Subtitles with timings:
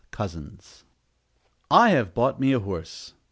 [0.09, 0.83] COZZENS
[1.69, 3.13] I have bought me a horse.